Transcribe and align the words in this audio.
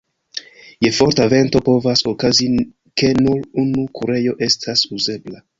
Je 0.85 0.89
forta 0.99 1.27
vento 1.33 1.61
povas 1.67 2.03
okazi, 2.13 2.49
ke 3.03 3.13
nur 3.21 3.39
unu 3.65 3.87
kurejo 4.01 4.37
estas 4.49 4.87
uzebla. 4.99 5.49